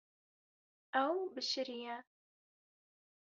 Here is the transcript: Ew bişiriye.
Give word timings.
Ew 1.01 1.17
bişiriye. 1.33 1.95